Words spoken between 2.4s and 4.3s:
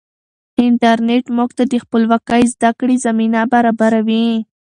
زده کړې زمینه برابروي.